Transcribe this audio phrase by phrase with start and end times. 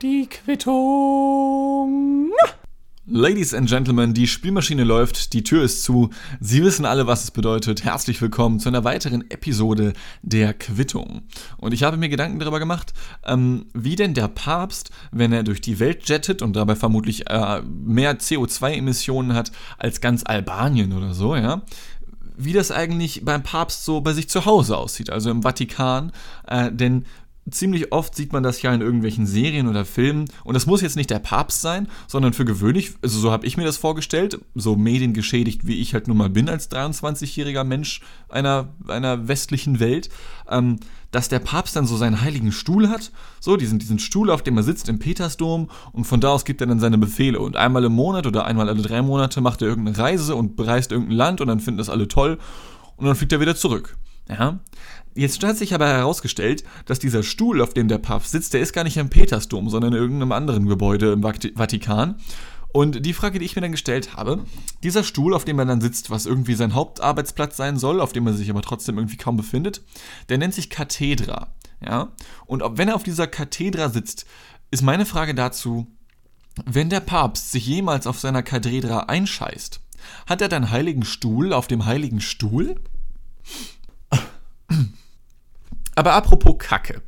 [0.00, 2.30] Die Quittung.
[3.06, 6.10] Ladies and Gentlemen, die Spielmaschine läuft, die Tür ist zu.
[6.40, 7.82] Sie wissen alle, was es bedeutet.
[7.82, 11.22] Herzlich willkommen zu einer weiteren Episode der Quittung.
[11.56, 12.92] Und ich habe mir Gedanken darüber gemacht,
[13.26, 17.62] ähm, wie denn der Papst, wenn er durch die Welt jettet und dabei vermutlich äh,
[17.62, 21.62] mehr CO2-Emissionen hat als ganz Albanien oder so, ja,
[22.36, 26.12] wie das eigentlich beim Papst so bei sich zu Hause aussieht, also im Vatikan.
[26.46, 27.06] Äh, denn
[27.50, 30.26] ziemlich oft sieht man das ja in irgendwelchen Serien oder Filmen.
[30.44, 33.56] Und das muss jetzt nicht der Papst sein, sondern für gewöhnlich, also so habe ich
[33.56, 38.68] mir das vorgestellt, so mediengeschädigt wie ich halt nun mal bin als 23-jähriger Mensch einer,
[38.88, 40.08] einer westlichen Welt,
[40.48, 40.78] ähm,
[41.10, 44.56] dass der Papst dann so seinen heiligen Stuhl hat, so diesen, diesen Stuhl, auf dem
[44.56, 47.38] er sitzt im Petersdom und von da aus gibt er dann seine Befehle.
[47.38, 50.90] Und einmal im Monat oder einmal alle drei Monate macht er irgendeine Reise und bereist
[50.90, 52.38] irgendein Land und dann finden das alle toll
[52.96, 53.96] und dann fliegt er wieder zurück.
[54.28, 54.58] Ja,
[55.14, 58.72] Jetzt hat sich aber herausgestellt, dass dieser Stuhl, auf dem der Papst sitzt, der ist
[58.72, 62.16] gar nicht im Petersdom, sondern in irgendeinem anderen Gebäude im Vatikan.
[62.72, 64.44] Und die Frage, die ich mir dann gestellt habe,
[64.82, 68.26] dieser Stuhl, auf dem er dann sitzt, was irgendwie sein Hauptarbeitsplatz sein soll, auf dem
[68.26, 69.82] er sich aber trotzdem irgendwie kaum befindet,
[70.28, 71.54] der nennt sich Kathedra.
[71.80, 72.08] Ja?
[72.46, 74.26] Und ob, wenn er auf dieser Kathedra sitzt,
[74.72, 75.86] ist meine Frage dazu,
[76.66, 79.80] wenn der Papst sich jemals auf seiner Kathedra einscheißt,
[80.26, 82.74] hat er dann heiligen Stuhl auf dem heiligen Stuhl?
[85.94, 87.02] Aber apropos Kacke.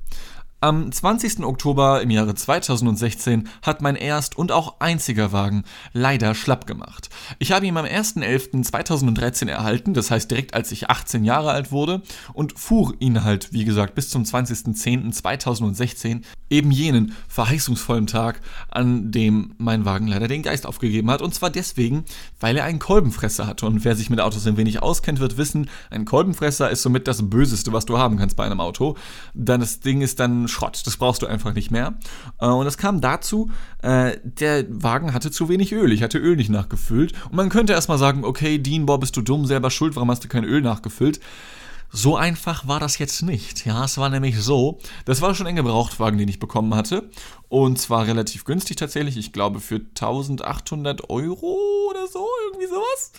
[0.62, 1.44] Am 20.
[1.44, 7.10] Oktober im Jahre 2016 hat mein erst und auch einziger Wagen leider schlapp gemacht.
[7.38, 12.00] Ich habe ihn am 1.11.2013 erhalten, das heißt direkt als ich 18 Jahre alt wurde,
[12.32, 19.56] und fuhr ihn halt, wie gesagt, bis zum 20.10.2016, eben jenen verheißungsvollen Tag, an dem
[19.58, 21.20] mein Wagen leider den Geist aufgegeben hat.
[21.20, 22.06] Und zwar deswegen,
[22.40, 23.66] weil er einen Kolbenfresser hatte.
[23.66, 27.28] Und wer sich mit Autos ein wenig auskennt, wird wissen, ein Kolbenfresser ist somit das
[27.28, 28.96] Böseste, was du haben kannst bei einem Auto.
[29.34, 30.82] Dann das Ding ist dann Schrott.
[30.84, 31.94] Das brauchst du einfach nicht mehr.
[32.40, 33.50] Äh, und es kam dazu,
[33.82, 35.92] äh, der Wagen hatte zu wenig Öl.
[35.92, 37.12] Ich hatte Öl nicht nachgefüllt.
[37.26, 40.24] Und man könnte erstmal sagen, okay, Dean, boah, bist du dumm, selber schuld, warum hast
[40.24, 41.20] du kein Öl nachgefüllt?
[41.92, 43.64] So einfach war das jetzt nicht.
[43.64, 47.08] Ja, es war nämlich so, das war schon ein Gebrauchtwagen, den ich bekommen hatte.
[47.48, 49.16] Und zwar relativ günstig tatsächlich.
[49.16, 51.58] Ich glaube für 1800 Euro
[51.90, 53.12] oder so, irgendwie sowas.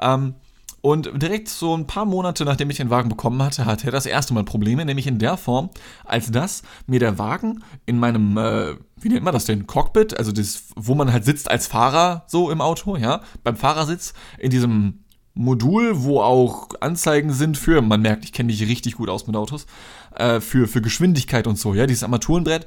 [0.00, 0.34] Ähm,
[0.82, 4.04] und direkt so ein paar Monate nachdem ich den Wagen bekommen hatte, hatte er das
[4.04, 5.70] erste Mal Probleme, nämlich in der Form,
[6.04, 10.32] als dass mir der Wagen in meinem, äh, wie nennt man das denn, Cockpit, also
[10.32, 15.04] das, wo man halt sitzt als Fahrer so im Auto, ja, beim Fahrersitz, in diesem
[15.34, 19.36] Modul, wo auch Anzeigen sind für, man merkt, ich kenne mich richtig gut aus mit
[19.36, 19.66] Autos,
[20.16, 22.66] äh, für, für Geschwindigkeit und so, ja, dieses Armaturenbrett.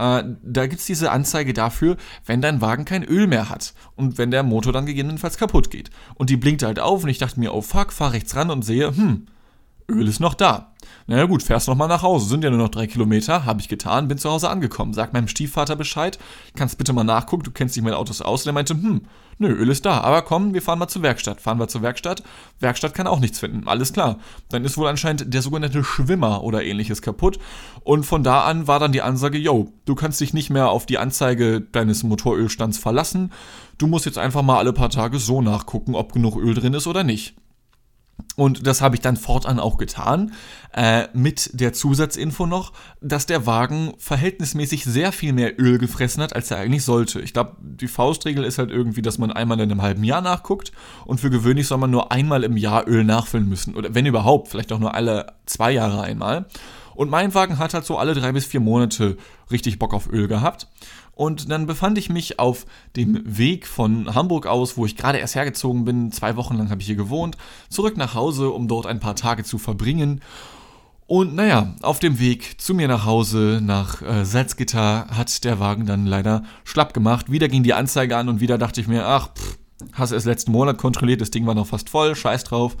[0.00, 4.16] Äh, da gibt es diese Anzeige dafür, wenn dein Wagen kein Öl mehr hat und
[4.16, 5.90] wenn der Motor dann gegebenenfalls kaputt geht.
[6.14, 8.64] Und die blinkt halt auf und ich dachte mir, oh fuck, fahr rechts ran und
[8.64, 9.26] sehe, hm,
[9.90, 10.72] Öl ist noch da.
[11.06, 12.28] Naja gut, fährst noch mal nach Hause.
[12.28, 13.44] Sind ja nur noch drei Kilometer.
[13.44, 14.94] Habe ich getan, bin zu Hause angekommen.
[14.94, 16.18] Sag meinem Stiefvater Bescheid.
[16.54, 18.42] Kannst bitte mal nachgucken, du kennst dich mit Autos aus.
[18.42, 19.02] Und er meinte, hm,
[19.38, 20.00] nö, Öl ist da.
[20.00, 21.40] Aber komm, wir fahren mal zur Werkstatt.
[21.40, 22.22] Fahren wir zur Werkstatt.
[22.60, 23.66] Werkstatt kann auch nichts finden.
[23.66, 24.18] Alles klar.
[24.50, 27.38] Dann ist wohl anscheinend der sogenannte Schwimmer oder ähnliches kaputt.
[27.82, 30.86] Und von da an war dann die Ansage, yo, du kannst dich nicht mehr auf
[30.86, 33.32] die Anzeige deines Motorölstands verlassen.
[33.78, 36.86] Du musst jetzt einfach mal alle paar Tage so nachgucken, ob genug Öl drin ist
[36.86, 37.34] oder nicht.
[38.36, 40.32] Und das habe ich dann fortan auch getan,
[40.72, 46.34] äh, mit der Zusatzinfo noch, dass der Wagen verhältnismäßig sehr viel mehr Öl gefressen hat,
[46.34, 47.20] als er eigentlich sollte.
[47.20, 50.72] Ich glaube, die Faustregel ist halt irgendwie, dass man einmal in einem halben Jahr nachguckt
[51.06, 53.74] und für gewöhnlich soll man nur einmal im Jahr Öl nachfüllen müssen.
[53.74, 56.46] Oder wenn überhaupt, vielleicht auch nur alle zwei Jahre einmal.
[56.94, 59.16] Und mein Wagen hat halt so alle drei bis vier Monate
[59.50, 60.68] richtig Bock auf Öl gehabt.
[61.20, 62.64] Und dann befand ich mich auf
[62.96, 66.12] dem Weg von Hamburg aus, wo ich gerade erst hergezogen bin.
[66.12, 67.36] Zwei Wochen lang habe ich hier gewohnt.
[67.68, 70.22] Zurück nach Hause, um dort ein paar Tage zu verbringen.
[71.06, 75.84] Und naja, auf dem Weg zu mir nach Hause nach äh, Salzgitter hat der Wagen
[75.84, 77.30] dann leider schlapp gemacht.
[77.30, 79.58] Wieder ging die Anzeige an und wieder dachte ich mir, ach, pff,
[79.92, 82.78] hast erst letzten Monat kontrolliert, das Ding war noch fast voll, scheiß drauf.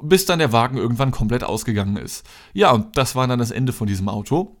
[0.00, 2.24] Bis dann der Wagen irgendwann komplett ausgegangen ist.
[2.52, 4.58] Ja, und das war dann das Ende von diesem Auto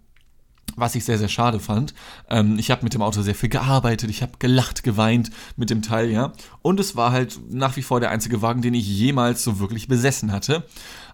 [0.76, 1.94] was ich sehr, sehr schade fand.
[2.28, 5.82] Ähm, ich habe mit dem Auto sehr viel gearbeitet, ich habe gelacht, geweint mit dem
[5.82, 6.32] Teil, ja.
[6.62, 9.88] Und es war halt nach wie vor der einzige Wagen, den ich jemals so wirklich
[9.88, 10.64] besessen hatte.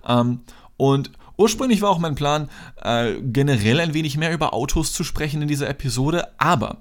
[0.07, 0.41] Ähm,
[0.77, 2.49] und ursprünglich war auch mein Plan,
[2.83, 6.79] äh, generell ein wenig mehr über Autos zu sprechen in dieser Episode, aber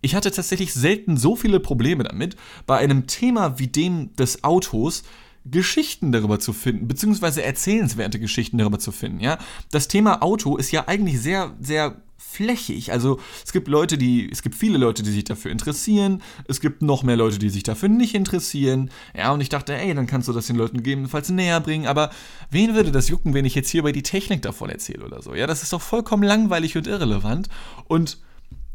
[0.00, 2.36] ich hatte tatsächlich selten so viele Probleme damit,
[2.66, 5.04] bei einem Thema wie dem des Autos
[5.44, 9.38] Geschichten darüber zu finden, beziehungsweise erzählenswerte Geschichten darüber zu finden, ja.
[9.70, 11.96] Das Thema Auto ist ja eigentlich sehr, sehr
[12.32, 12.92] flächig.
[12.92, 16.22] Also es gibt Leute, die, es gibt viele Leute, die sich dafür interessieren.
[16.46, 18.90] Es gibt noch mehr Leute, die sich dafür nicht interessieren.
[19.16, 21.86] Ja, und ich dachte, ey, dann kannst du das den Leuten gegebenenfalls näher bringen.
[21.86, 22.10] Aber
[22.50, 25.34] wen würde das jucken, wenn ich jetzt hier über die Technik davon erzähle oder so?
[25.34, 27.48] Ja, das ist doch vollkommen langweilig und irrelevant.
[27.86, 28.18] Und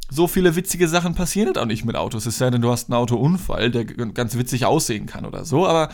[0.09, 2.25] so viele witzige Sachen passieren halt auch nicht mit Autos.
[2.25, 5.67] Es sei denn, du hast einen Autounfall, der ganz witzig aussehen kann oder so.
[5.67, 5.89] Aber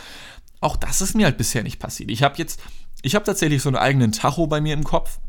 [0.59, 2.11] auch das ist mir halt bisher nicht passiert.
[2.11, 2.61] Ich habe jetzt,
[3.01, 5.19] ich habe tatsächlich so einen eigenen Tacho bei mir im Kopf.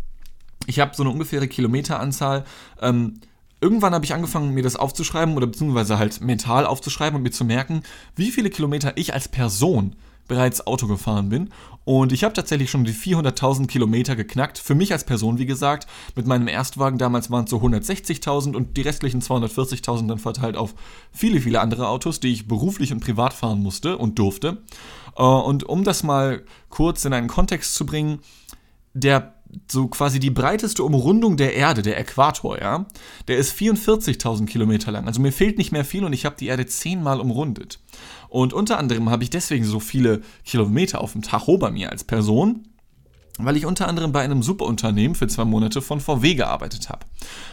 [0.67, 2.45] Ich habe so eine ungefähre Kilometeranzahl.
[2.81, 3.21] Ähm,
[3.61, 7.45] irgendwann habe ich angefangen, mir das aufzuschreiben oder beziehungsweise halt mental aufzuschreiben und mir zu
[7.45, 7.83] merken,
[8.17, 9.97] wie viele Kilometer ich als Person
[10.29, 11.51] bereits Auto gefahren bin.
[11.85, 14.59] Und ich habe tatsächlich schon die 400.000 Kilometer geknackt.
[14.59, 15.87] Für mich als Person, wie gesagt.
[16.17, 20.75] Mit meinem Erstwagen damals waren es so 160.000 und die restlichen 240.000 dann verteilt auf
[21.13, 24.63] viele, viele andere Autos, die ich beruflich und privat fahren musste und durfte.
[25.17, 28.21] Äh, und um das mal kurz in einen Kontext zu bringen,
[28.95, 29.35] der
[29.71, 32.87] so quasi die breiteste Umrundung der Erde, der Äquator, ja,
[33.29, 35.07] der ist 44.000 Kilometer lang.
[35.07, 37.81] Also mir fehlt nicht mehr viel und ich habe die Erde zehnmal umrundet.
[38.29, 42.05] Und unter anderem habe ich deswegen so viele Kilometer auf dem Tacho bei mir als
[42.05, 42.67] Person,
[43.39, 47.07] weil ich unter anderem bei einem Superunternehmen für zwei Monate von VW gearbeitet habe.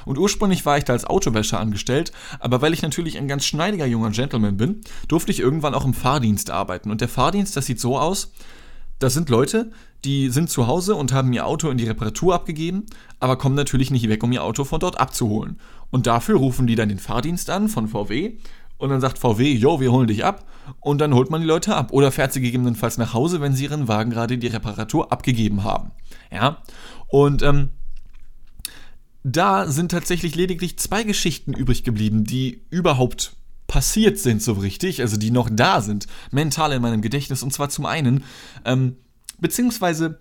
[0.06, 3.86] Und ursprünglich war ich da als Autowäscher angestellt, aber weil ich natürlich ein ganz schneidiger
[3.86, 6.92] junger Gentleman bin, durfte ich irgendwann auch im Fahrdienst arbeiten.
[6.92, 8.31] Und der Fahrdienst, das sieht so aus,
[9.03, 9.71] das sind Leute,
[10.06, 12.86] die sind zu Hause und haben ihr Auto in die Reparatur abgegeben,
[13.19, 15.59] aber kommen natürlich nicht weg, um ihr Auto von dort abzuholen.
[15.89, 18.38] Und dafür rufen die dann den Fahrdienst an von VW
[18.77, 20.45] und dann sagt VW, yo, wir holen dich ab
[20.80, 23.65] und dann holt man die Leute ab oder fährt sie gegebenenfalls nach Hause, wenn sie
[23.65, 25.92] ihren Wagen gerade in die Reparatur abgegeben haben.
[26.31, 26.62] Ja,
[27.07, 27.69] und ähm,
[29.24, 33.36] da sind tatsächlich lediglich zwei Geschichten übrig geblieben, die überhaupt
[33.71, 37.41] passiert sind so richtig, also die noch da sind, mental in meinem Gedächtnis.
[37.41, 38.23] Und zwar zum einen
[38.65, 38.97] ähm,
[39.41, 40.19] Beziehungsweise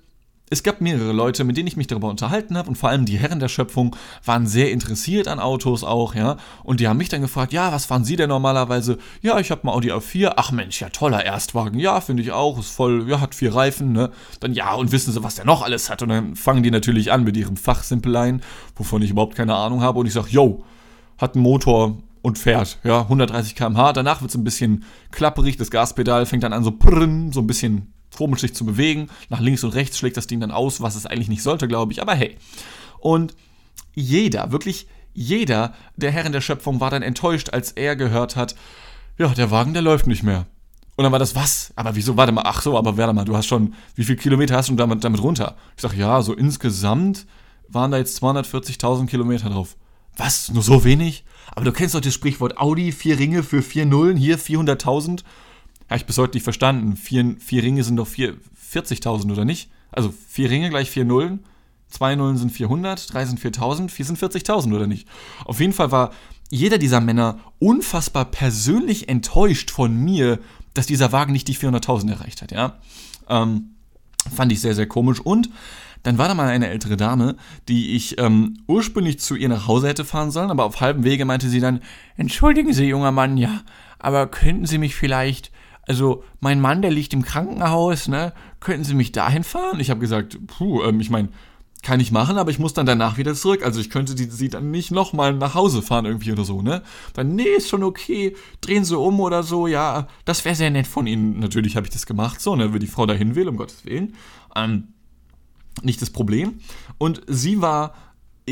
[0.52, 3.18] es gab mehrere Leute, mit denen ich mich darüber unterhalten habe und vor allem die
[3.18, 3.94] Herren der Schöpfung
[4.24, 6.38] waren sehr interessiert an Autos auch, ja.
[6.64, 8.98] Und die haben mich dann gefragt, ja, was fahren Sie denn normalerweise?
[9.22, 10.32] Ja, ich habe mal Audi A4.
[10.36, 11.78] Ach Mensch, ja, toller Erstwagen.
[11.78, 12.58] Ja, finde ich auch.
[12.58, 14.10] Ist voll, ja, hat vier Reifen, ne?
[14.40, 16.02] Dann ja, und wissen Sie, was der noch alles hat?
[16.02, 18.42] Und dann fangen die natürlich an mit ihrem Fachsimpeleien,
[18.74, 20.00] wovon ich überhaupt keine Ahnung habe.
[20.00, 20.64] Und ich sage, yo,
[21.16, 23.92] hat einen Motor, und fährt, ja, 130 km/h.
[23.92, 27.46] Danach wird es ein bisschen klapperig, das Gaspedal fängt dann an so prrrn, so ein
[27.46, 29.08] bisschen komisch sich zu bewegen.
[29.28, 31.92] Nach links und rechts schlägt das Ding dann aus, was es eigentlich nicht sollte, glaube
[31.92, 32.02] ich.
[32.02, 32.36] Aber hey.
[32.98, 33.34] Und
[33.94, 38.54] jeder, wirklich jeder der Herren der Schöpfung war dann enttäuscht, als er gehört hat,
[39.18, 40.46] ja, der Wagen, der läuft nicht mehr.
[40.96, 41.72] Und dann war das, was?
[41.76, 42.16] Aber wieso?
[42.16, 44.74] Warte mal, ach so, aber warte mal, du hast schon, wie viele Kilometer hast du
[44.74, 45.56] damit, damit runter?
[45.76, 47.26] Ich sag, ja, so insgesamt
[47.68, 49.76] waren da jetzt 240.000 Kilometer drauf.
[50.16, 50.50] Was?
[50.50, 51.24] Nur so wenig?
[51.54, 55.22] Aber du kennst doch das Sprichwort Audi, vier Ringe für vier Nullen, hier 400.000.
[55.88, 56.96] Habe ich bis heute nicht verstanden.
[56.96, 59.70] Vier, vier Ringe sind doch 40.000 oder nicht?
[59.90, 61.44] Also vier Ringe gleich vier Nullen.
[61.88, 65.08] Zwei Nullen sind 400, drei sind 4000, vier sind 40.000 oder nicht?
[65.44, 66.12] Auf jeden Fall war
[66.48, 70.38] jeder dieser Männer unfassbar persönlich enttäuscht von mir,
[70.74, 72.78] dass dieser Wagen nicht die 400.000 erreicht hat, ja.
[73.28, 73.74] Ähm,
[74.34, 75.20] fand ich sehr, sehr komisch.
[75.20, 75.50] Und
[76.02, 77.36] dann war da mal eine ältere Dame,
[77.68, 81.24] die ich ähm, ursprünglich zu ihr nach Hause hätte fahren sollen, aber auf halbem Wege
[81.24, 81.80] meinte sie dann,
[82.16, 83.60] entschuldigen Sie, junger Mann, ja,
[83.98, 85.50] aber könnten Sie mich vielleicht
[85.86, 88.32] also mein Mann, der liegt im Krankenhaus, ne?
[88.60, 89.80] Könnten Sie mich dahin fahren?
[89.80, 91.30] Ich habe gesagt, puh, ähm, ich meine,
[91.82, 93.64] kann ich machen, aber ich muss dann danach wieder zurück.
[93.64, 96.82] Also ich könnte die, sie dann nicht nochmal nach Hause fahren irgendwie oder so, ne?
[97.14, 100.86] Dann, nee, ist schon okay, drehen Sie um oder so, ja, das wäre sehr nett
[100.86, 101.40] von Ihnen.
[101.40, 104.14] Natürlich habe ich das gemacht, so, ne, wenn die Frau dahin will, um Gottes Willen.
[104.54, 104.88] Ähm,
[105.82, 106.60] nicht das Problem.
[106.98, 107.94] Und sie war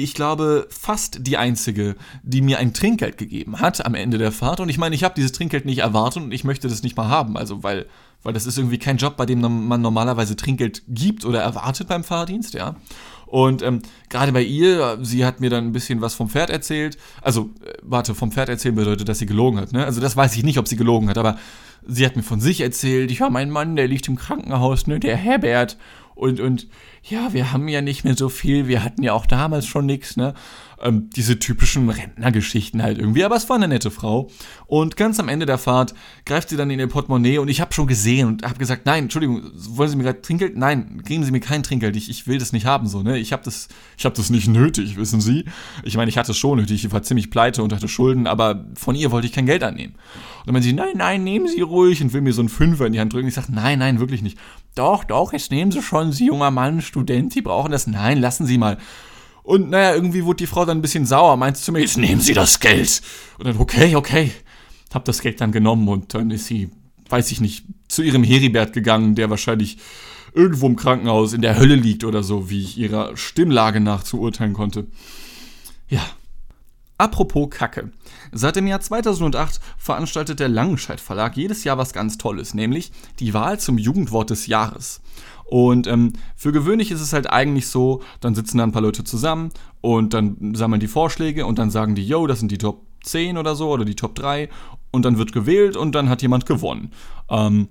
[0.03, 4.61] ich glaube, fast die einzige, die mir ein Trinkgeld gegeben hat am Ende der Fahrt.
[4.61, 7.09] Und ich meine, ich habe dieses Trinkgeld nicht erwartet und ich möchte das nicht mal
[7.09, 7.37] haben.
[7.37, 7.87] Also, weil,
[8.23, 12.05] weil das ist irgendwie kein Job, bei dem man normalerweise Trinkgeld gibt oder erwartet beim
[12.05, 12.77] Fahrdienst, ja.
[13.27, 16.97] Und ähm, gerade bei ihr, sie hat mir dann ein bisschen was vom Pferd erzählt.
[17.21, 19.73] Also, äh, warte, vom Pferd erzählen bedeutet, dass sie gelogen hat.
[19.73, 19.85] Ne?
[19.85, 21.37] Also das weiß ich nicht, ob sie gelogen hat, aber
[21.87, 23.11] sie hat mir von sich erzählt.
[23.11, 25.77] Ich war mein Mann, der liegt im Krankenhaus, ne, der Herbert.
[26.19, 26.67] Und, und
[27.05, 30.17] ja, wir haben ja nicht mehr so viel, wir hatten ja auch damals schon nichts,
[30.17, 30.35] ne?
[30.83, 33.25] Ähm, diese typischen Rentnergeschichten halt irgendwie.
[33.25, 34.31] Aber es war eine nette Frau.
[34.67, 35.95] Und ganz am Ende der Fahrt
[36.25, 39.05] greift sie dann in ihr Portemonnaie und ich habe schon gesehen und habe gesagt, nein,
[39.05, 40.57] Entschuldigung, wollen Sie mir gerade Trinkgeld?
[40.57, 41.97] Nein, geben Sie mir kein Trinkgeld.
[41.97, 43.03] Ich, ich will das nicht haben so.
[43.03, 43.19] Ne?
[43.19, 45.45] Ich habe das, ich habe das nicht nötig, wissen Sie.
[45.85, 46.85] Ich meine, ich hatte es schon nötig.
[46.85, 49.95] Ich war ziemlich pleite und hatte Schulden, aber von ihr wollte ich kein Geld annehmen.
[49.95, 52.87] Und dann meint sie, nein, nein, nehmen Sie ruhig und will mir so einen Fünfer
[52.87, 53.29] in die Hand drücken.
[53.29, 54.39] Ich sage, nein, nein, wirklich nicht.
[54.75, 57.87] Doch, doch, jetzt nehmen Sie schon, Sie junger Mann, Student, Sie brauchen das.
[57.87, 58.79] Nein, lassen Sie mal.
[59.49, 62.21] Und naja, irgendwie wurde die Frau dann ein bisschen sauer, meinte zu mir, jetzt nehmen
[62.21, 63.01] Sie das Geld.
[63.39, 64.31] Und dann, okay, okay.
[64.93, 66.69] Hab das Geld dann genommen und dann ist sie,
[67.09, 69.79] weiß ich nicht, zu ihrem Heribert gegangen, der wahrscheinlich
[70.35, 74.21] irgendwo im Krankenhaus in der Hölle liegt oder so, wie ich ihrer Stimmlage nach zu
[74.21, 74.87] urteilen konnte.
[75.89, 76.05] Ja,
[76.99, 77.93] Apropos Kacke.
[78.33, 82.91] Seit dem Jahr 2008 veranstaltet der Langenscheidt Verlag jedes Jahr was ganz Tolles, nämlich
[83.21, 85.01] die Wahl zum Jugendwort des Jahres.
[85.49, 89.03] Und ähm, für gewöhnlich ist es halt eigentlich so, dann sitzen da ein paar Leute
[89.03, 89.51] zusammen
[89.81, 93.39] und dann sammeln die Vorschläge und dann sagen die, yo, das sind die Top 10
[93.39, 94.51] oder so oder die Top 3
[94.91, 96.93] und dann wird gewählt und dann hat jemand gewonnen.
[97.31, 97.69] Ähm,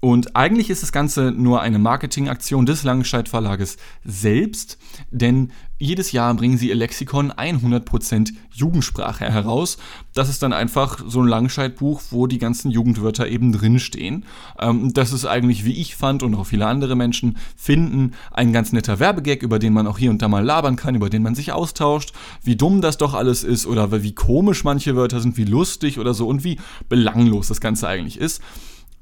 [0.00, 4.76] und eigentlich ist das Ganze nur eine Marketingaktion des Langenscheidt Verlages selbst,
[5.12, 9.78] denn jedes Jahr bringen sie ihr Lexikon 100% Jugendsprache heraus.
[10.14, 14.24] Das ist dann einfach so ein Langenscheid-Buch, wo die ganzen Jugendwörter eben drinstehen.
[14.60, 18.72] Ähm, das ist eigentlich, wie ich fand und auch viele andere Menschen finden, ein ganz
[18.72, 21.34] netter Werbegag, über den man auch hier und da mal labern kann, über den man
[21.34, 22.12] sich austauscht,
[22.44, 26.14] wie dumm das doch alles ist oder wie komisch manche Wörter sind, wie lustig oder
[26.14, 26.58] so und wie
[26.88, 28.40] belanglos das Ganze eigentlich ist.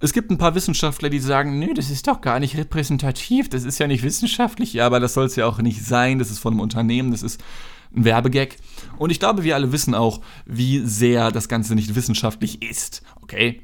[0.02, 3.64] Es gibt ein paar Wissenschaftler, die sagen, nee, das ist doch gar nicht repräsentativ, das
[3.64, 4.72] ist ja nicht wissenschaftlich.
[4.72, 7.22] Ja, aber das soll es ja auch nicht sein, das ist von einem Unternehmen, das
[7.22, 7.42] ist
[7.94, 8.56] ein Werbegag.
[8.98, 13.02] Und ich glaube, wir alle wissen auch, wie sehr das Ganze nicht wissenschaftlich ist.
[13.20, 13.60] Okay?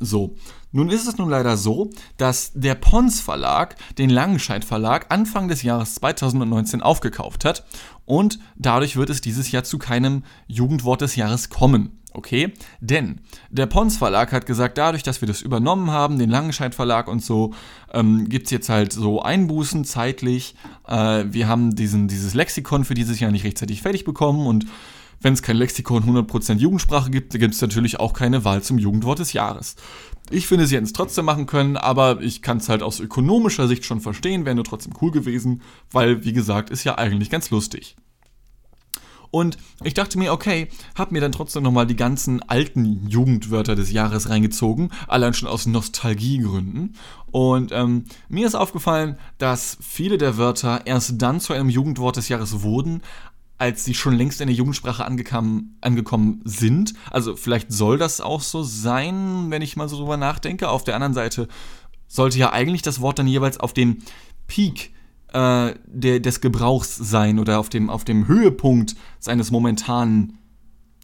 [0.00, 0.36] So,
[0.72, 5.62] nun ist es nun leider so, dass der Pons Verlag den Langenscheidt Verlag Anfang des
[5.62, 7.64] Jahres 2019 aufgekauft hat
[8.04, 12.01] und dadurch wird es dieses Jahr zu keinem Jugendwort des Jahres kommen.
[12.14, 16.74] Okay, denn der Pons Verlag hat gesagt, dadurch, dass wir das übernommen haben, den Langenscheidt
[16.74, 17.54] Verlag und so,
[17.92, 20.54] ähm, gibt es jetzt halt so Einbußen zeitlich.
[20.86, 24.66] Äh, wir haben diesen, dieses Lexikon für dieses Jahr nicht rechtzeitig fertig bekommen und
[25.22, 29.20] wenn es kein Lexikon 100% Jugendsprache gibt, gibt es natürlich auch keine Wahl zum Jugendwort
[29.20, 29.76] des Jahres.
[30.30, 33.68] Ich finde, sie hätten es trotzdem machen können, aber ich kann es halt aus ökonomischer
[33.68, 37.50] Sicht schon verstehen, wäre nur trotzdem cool gewesen, weil, wie gesagt, ist ja eigentlich ganz
[37.50, 37.96] lustig.
[39.32, 43.90] Und ich dachte mir, okay, hab mir dann trotzdem nochmal die ganzen alten Jugendwörter des
[43.90, 46.94] Jahres reingezogen, allein schon aus Nostalgiegründen.
[47.30, 52.28] Und ähm, mir ist aufgefallen, dass viele der Wörter erst dann zu einem Jugendwort des
[52.28, 53.00] Jahres wurden,
[53.56, 56.92] als sie schon längst in der Jugendsprache angekommen, sind.
[57.10, 60.68] Also vielleicht soll das auch so sein, wenn ich mal so drüber nachdenke.
[60.68, 61.48] Auf der anderen Seite
[62.06, 63.98] sollte ja eigentlich das Wort dann jeweils auf dem
[64.46, 64.92] Peak
[65.32, 70.38] äh, der, des Gebrauchs sein oder auf dem, auf dem Höhepunkt seines momentanen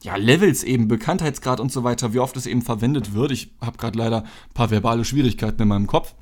[0.02, 3.32] ja, Levels eben, Bekanntheitsgrad und so weiter, wie oft es eben verwendet wird.
[3.32, 6.14] Ich habe gerade leider ein paar verbale Schwierigkeiten in meinem Kopf.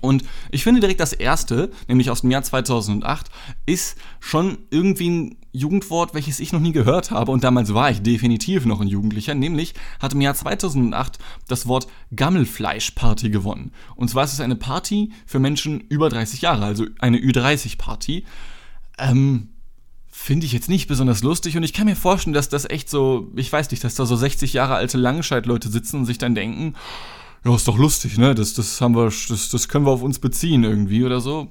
[0.00, 3.30] Und ich finde direkt das erste, nämlich aus dem Jahr 2008,
[3.66, 7.30] ist schon irgendwie ein Jugendwort, welches ich noch nie gehört habe.
[7.30, 11.18] Und damals war ich definitiv noch ein Jugendlicher, nämlich hat im Jahr 2008
[11.48, 13.72] das Wort Gammelfleischparty gewonnen.
[13.94, 18.24] Und zwar ist es eine Party für Menschen über 30 Jahre, also eine Ü30-Party.
[18.98, 19.48] Ähm,
[20.08, 23.32] finde ich jetzt nicht besonders lustig und ich kann mir vorstellen, dass das echt so,
[23.34, 26.74] ich weiß nicht, dass da so 60 Jahre alte Langenscheid-Leute sitzen und sich dann denken,
[27.44, 28.34] ja, ist doch lustig, ne?
[28.34, 31.48] Das, das haben wir, das, das können wir auf uns beziehen irgendwie oder so.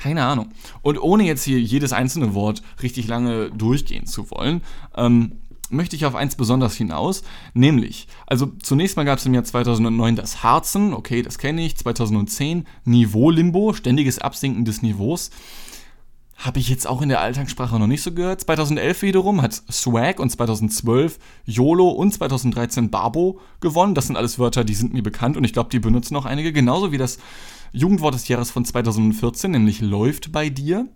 [0.00, 0.48] Keine Ahnung.
[0.80, 4.62] Und ohne jetzt hier jedes einzelne Wort richtig lange durchgehen zu wollen,
[4.96, 5.32] ähm,
[5.68, 10.16] möchte ich auf eins besonders hinaus, nämlich, also zunächst mal gab es im Jahr 2009
[10.16, 15.30] das Harzen, okay, das kenne ich, 2010 Niveau-Limbo, ständiges Absinken des Niveaus.
[16.36, 18.40] Habe ich jetzt auch in der Alltagssprache noch nicht so gehört.
[18.40, 23.94] 2011 wiederum hat Swag und 2012 YOLO und 2013 Babo gewonnen.
[23.94, 26.54] Das sind alles Wörter, die sind mir bekannt und ich glaube, die benutzen auch einige.
[26.54, 27.18] Genauso wie das
[27.72, 30.88] Jugendwort des Jahres von 2014, nämlich läuft bei dir.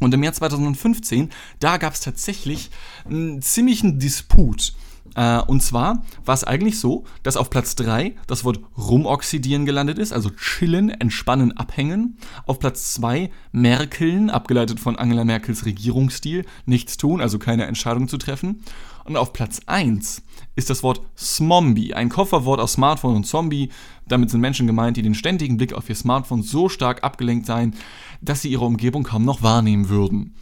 [0.00, 2.70] Und im Jahr 2015, da gab es tatsächlich
[3.06, 4.74] einen ziemlichen Disput
[5.14, 9.98] äh, und zwar war es eigentlich so, dass auf Platz 3 das Wort rumoxidieren gelandet
[9.98, 12.18] ist, also chillen, entspannen, abhängen.
[12.46, 18.18] Auf Platz 2 Merkeln, abgeleitet von Angela Merkels Regierungsstil, nichts tun, also keine Entscheidung zu
[18.18, 18.62] treffen.
[19.04, 20.22] Und auf Platz 1
[20.56, 23.70] ist das Wort Smombie, ein Kofferwort aus Smartphone und Zombie.
[24.08, 27.74] Damit sind Menschen gemeint, die den ständigen Blick auf ihr Smartphone so stark abgelenkt seien,
[28.22, 30.34] dass sie ihre Umgebung kaum noch wahrnehmen würden.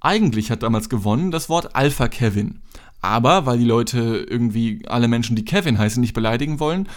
[0.00, 2.60] Eigentlich hat damals gewonnen das Wort Alpha Kevin.
[3.00, 6.88] Aber weil die Leute irgendwie alle Menschen, die Kevin heißen, nicht beleidigen wollen,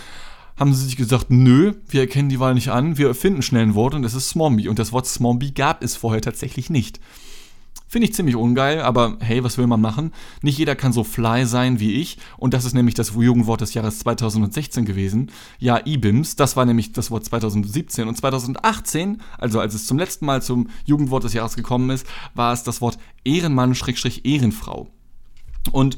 [0.58, 3.76] haben sie sich gesagt, nö, wir erkennen die Wahl nicht an, wir erfinden schnell ein
[3.76, 4.68] Wort und es ist Smombie.
[4.68, 7.00] Und das Wort Smombie gab es vorher tatsächlich nicht.
[7.88, 10.12] Finde ich ziemlich ungeil, aber hey, was will man machen?
[10.42, 12.18] Nicht jeder kann so fly sein wie ich.
[12.38, 15.32] Und das ist nämlich das Jugendwort des Jahres 2016 gewesen.
[15.60, 18.08] Ja, IBIMS, das war nämlich das Wort 2017.
[18.08, 22.54] Und 2018, also als es zum letzten Mal zum Jugendwort des Jahres gekommen ist, war
[22.54, 24.88] es das Wort Ehrenmann-Ehrenfrau.
[25.72, 25.98] Und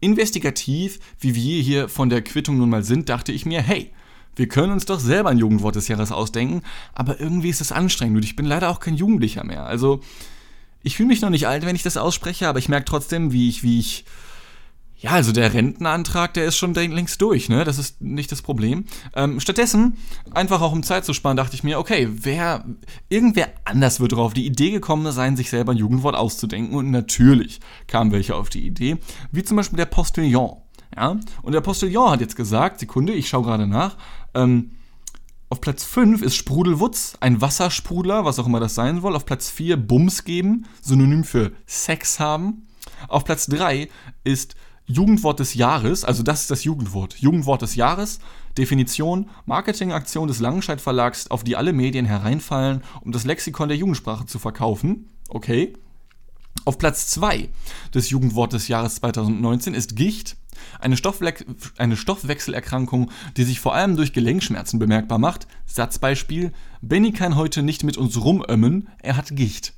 [0.00, 3.92] investigativ, wie wir hier von der Quittung nun mal sind, dachte ich mir, hey,
[4.36, 6.62] wir können uns doch selber ein Jugendwort des Jahres ausdenken,
[6.92, 9.66] aber irgendwie ist es anstrengend und ich bin leider auch kein Jugendlicher mehr.
[9.66, 10.00] Also,
[10.86, 13.48] ich fühle mich noch nicht alt, wenn ich das ausspreche, aber ich merke trotzdem, wie
[13.48, 14.04] ich, wie ich,
[14.98, 17.64] Ja, also der Rentenantrag, der ist schon längst durch, ne?
[17.64, 18.84] Das ist nicht das Problem.
[19.14, 19.98] Ähm, stattdessen,
[20.30, 22.64] einfach auch um Zeit zu sparen, dachte ich mir, okay, wer,
[23.08, 26.76] irgendwer anders wird darauf die Idee gekommen sein, sich selber ein Jugendwort auszudenken.
[26.76, 28.96] Und natürlich kamen welche auf die Idee,
[29.32, 30.62] wie zum Beispiel der Postillon.
[30.96, 31.18] Ja?
[31.42, 33.96] Und der Postillon hat jetzt gesagt, Sekunde, ich schaue gerade nach,
[34.34, 34.70] ähm,
[35.56, 39.16] auf Platz 5 ist Sprudelwutz, ein Wassersprudler, was auch immer das sein soll.
[39.16, 42.66] Auf Platz 4 Bums geben, Synonym für Sex haben.
[43.08, 43.88] Auf Platz 3
[44.22, 47.14] ist Jugendwort des Jahres, also das ist das Jugendwort.
[47.20, 48.18] Jugendwort des Jahres,
[48.58, 54.26] Definition, Marketingaktion des Langenscheidt Verlags, auf die alle Medien hereinfallen, um das Lexikon der Jugendsprache
[54.26, 55.08] zu verkaufen.
[55.30, 55.72] Okay.
[56.66, 57.48] Auf Platz 2
[57.94, 60.36] des Jugendwort des Jahres 2019 ist Gicht,
[60.78, 61.34] eine, Stoffwe
[61.78, 65.46] eine Stoffwechselerkrankung, die sich vor allem durch Gelenkschmerzen bemerkbar macht.
[65.66, 69.74] Satzbeispiel: Benny kann heute nicht mit uns rumömmen, er hat Gicht.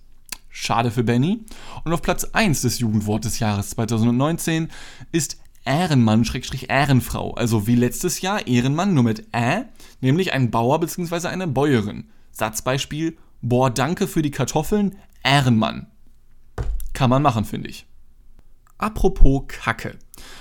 [0.51, 1.45] Schade für Benny.
[1.85, 4.69] Und auf Platz 1 des Jugendwort des Jahres 2019
[5.13, 7.35] ist Ehrenmann-Ehrenfrau.
[7.35, 9.67] Also wie letztes Jahr Ehrenmann, nur mit Ä,
[10.01, 11.29] nämlich ein Bauer bzw.
[11.29, 12.09] eine Bäuerin.
[12.33, 15.87] Satzbeispiel: Boah, danke für die Kartoffeln, Ehrenmann.
[16.93, 17.87] Kann man machen, finde ich.
[18.79, 19.99] Apropos Kacke.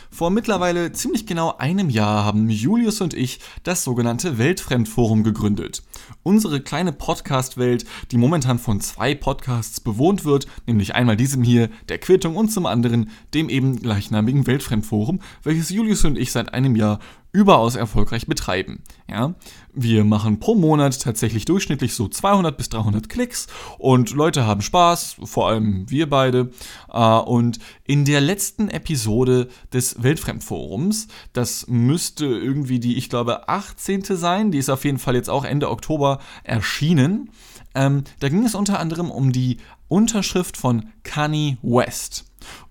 [0.10, 5.84] Vor mittlerweile ziemlich genau einem Jahr haben Julius und ich das sogenannte Weltfremdforum gegründet.
[6.24, 11.98] Unsere kleine Podcast-Welt, die momentan von zwei Podcasts bewohnt wird, nämlich einmal diesem hier, der
[11.98, 17.00] Quittung, und zum anderen dem eben gleichnamigen Weltfremdforum, welches Julius und ich seit einem Jahr
[17.38, 18.82] überaus erfolgreich betreiben.
[19.08, 19.36] Ja,
[19.72, 23.46] wir machen pro Monat tatsächlich durchschnittlich so 200 bis 300 Klicks
[23.78, 26.50] und Leute haben Spaß, vor allem wir beide.
[26.92, 34.02] Äh, und in der letzten Episode des Weltfremdforums, das müsste irgendwie die, ich glaube, 18.
[34.04, 37.30] sein, die ist auf jeden Fall jetzt auch Ende Oktober erschienen.
[37.76, 39.58] Ähm, da ging es unter anderem um die
[39.90, 42.27] Unterschrift von Kanye West.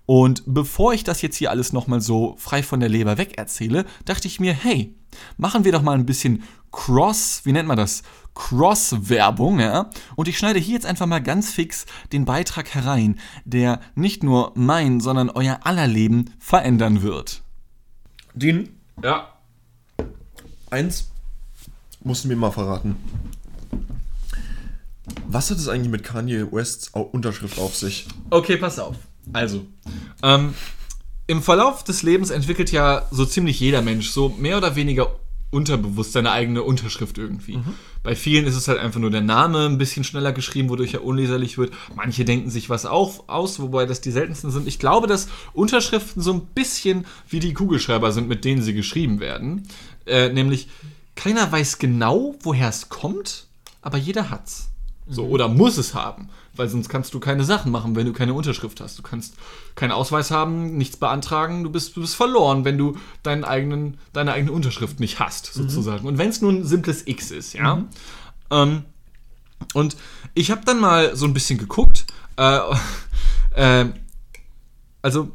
[0.07, 3.85] Und bevor ich das jetzt hier alles nochmal so frei von der Leber weg erzähle,
[4.05, 4.95] dachte ich mir, hey,
[5.35, 8.03] machen wir doch mal ein bisschen Cross, wie nennt man das?
[8.33, 9.89] Cross-Werbung, ja?
[10.15, 14.53] Und ich schneide hier jetzt einfach mal ganz fix den Beitrag herein, der nicht nur
[14.55, 17.41] mein, sondern euer aller Leben verändern wird.
[18.33, 18.69] Dean?
[19.03, 19.33] Ja.
[20.69, 21.11] Eins
[22.01, 22.95] musst du mir mal verraten.
[25.27, 28.07] Was hat es eigentlich mit Kanye Wests Unterschrift auf sich?
[28.29, 28.95] Okay, pass auf.
[29.33, 29.65] Also,
[30.23, 30.53] ähm,
[31.27, 35.11] im Verlauf des Lebens entwickelt ja so ziemlich jeder Mensch so mehr oder weniger
[35.49, 37.57] unterbewusst seine eigene Unterschrift irgendwie.
[37.57, 37.75] Mhm.
[38.03, 41.03] Bei vielen ist es halt einfach nur der Name ein bisschen schneller geschrieben, wodurch er
[41.03, 41.73] unleserlich wird.
[41.95, 44.67] Manche denken sich was auch aus, wobei das die seltensten sind.
[44.67, 49.19] Ich glaube, dass Unterschriften so ein bisschen wie die Kugelschreiber sind, mit denen sie geschrieben
[49.19, 49.67] werden.
[50.05, 50.67] Äh, nämlich,
[51.15, 53.47] keiner weiß genau, woher es kommt,
[53.81, 54.69] aber jeder hat's.
[55.09, 55.31] So, mhm.
[55.31, 58.81] oder muss es haben weil sonst kannst du keine Sachen machen, wenn du keine Unterschrift
[58.81, 58.97] hast.
[58.97, 59.35] Du kannst
[59.75, 64.33] keinen Ausweis haben, nichts beantragen, du bist, du bist verloren, wenn du deinen eigenen, deine
[64.33, 65.63] eigene Unterschrift nicht hast, mhm.
[65.63, 66.03] sozusagen.
[66.03, 66.07] Mhm.
[66.09, 67.75] Und wenn es nur ein simples X ist, ja.
[67.75, 67.87] Mhm.
[68.51, 68.85] Ähm,
[69.73, 69.97] und
[70.33, 72.05] ich habe dann mal so ein bisschen geguckt.
[72.37, 72.59] Äh,
[73.55, 73.85] äh,
[75.01, 75.31] also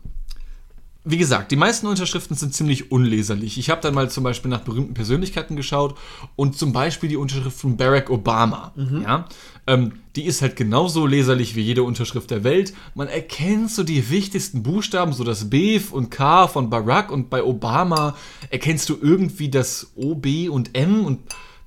[1.04, 3.58] wie gesagt, die meisten Unterschriften sind ziemlich unleserlich.
[3.58, 5.96] Ich habe dann mal zum Beispiel nach berühmten Persönlichkeiten geschaut
[6.36, 8.72] und zum Beispiel die Unterschrift von Barack Obama.
[8.76, 9.02] Mhm.
[9.02, 9.26] Ja,
[9.66, 12.72] ähm, die ist halt genauso leserlich wie jede Unterschrift der Welt.
[12.94, 17.42] Man erkennt so die wichtigsten Buchstaben, so das B und K von Barack und bei
[17.42, 18.14] Obama
[18.50, 21.18] erkennst du irgendwie das O, B und M und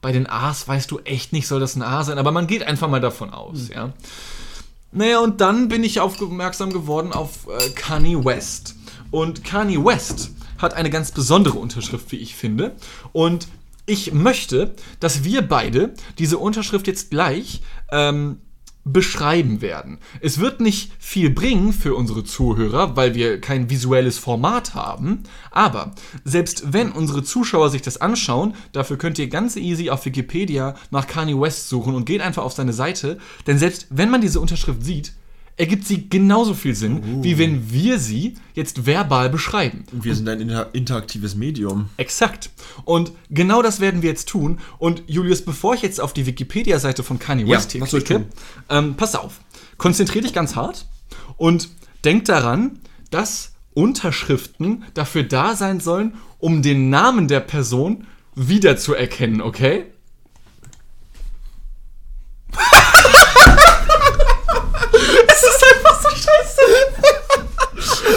[0.01, 2.63] bei den A's weißt du echt nicht, soll das ein A sein, aber man geht
[2.63, 3.75] einfach mal davon aus, mhm.
[3.75, 3.93] ja.
[4.91, 8.74] Naja, und dann bin ich aufmerksam geworden auf äh, Kanye West.
[9.11, 12.75] Und Kanye West hat eine ganz besondere Unterschrift, wie ich finde.
[13.13, 13.47] Und
[13.85, 18.39] ich möchte, dass wir beide diese Unterschrift jetzt gleich ähm,
[18.87, 19.97] beschreiben werden.
[20.21, 25.95] Es wird nicht viel bringen für unsere Zuhörer, weil wir kein visuelles Format haben, aber
[26.23, 31.07] selbst wenn unsere Zuschauer sich das anschauen, dafür könnt ihr ganz easy auf Wikipedia nach
[31.07, 34.83] Kanye West suchen und geht einfach auf seine Seite, denn selbst wenn man diese Unterschrift
[34.83, 35.13] sieht,
[35.57, 37.23] ergibt sie genauso viel Sinn, uh.
[37.23, 39.85] wie wenn wir sie jetzt verbal beschreiben.
[39.91, 41.89] Und wir sind ein inter interaktives Medium.
[41.97, 42.49] Exakt.
[42.83, 44.59] Und genau das werden wir jetzt tun.
[44.77, 48.25] Und Julius, bevor ich jetzt auf die Wikipedia-Seite von Kanye West ja, hier klicke,
[48.69, 49.39] ähm, pass auf.
[49.77, 50.85] Konzentrier dich ganz hart
[51.37, 51.69] und
[52.03, 59.85] denk daran, dass Unterschriften dafür da sein sollen, um den Namen der Person wiederzuerkennen, okay?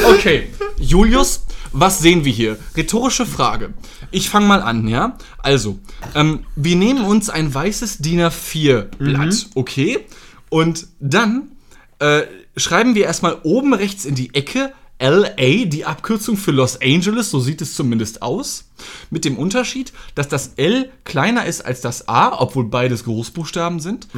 [0.08, 2.58] Okay, Julius, was sehen wir hier?
[2.76, 3.74] Rhetorische Frage.
[4.10, 5.18] Ich fange mal an, ja?
[5.38, 5.78] Also,
[6.14, 9.50] ähm, wir nehmen uns ein weißes DIN A4-Blatt, mhm.
[9.54, 10.06] okay?
[10.48, 11.52] Und dann
[11.98, 12.22] äh,
[12.56, 17.38] schreiben wir erstmal oben rechts in die Ecke LA, die Abkürzung für Los Angeles, so
[17.38, 18.70] sieht es zumindest aus.
[19.10, 24.08] Mit dem Unterschied, dass das L kleiner ist als das A, obwohl beides Großbuchstaben sind.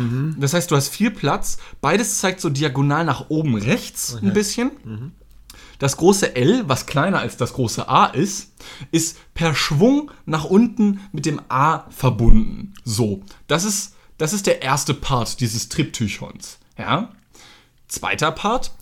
[0.41, 1.59] Das heißt, du hast viel Platz.
[1.81, 4.71] Beides zeigt so diagonal nach oben rechts ein bisschen.
[5.81, 8.53] Das große L, was kleiner als das große A ist,
[8.93, 12.75] ist per Schwung nach unten mit dem A verbunden.
[12.85, 16.59] So, das ist, das ist der erste Part dieses Triptychons.
[16.79, 17.11] Ja?
[17.89, 18.73] Zweiter Part,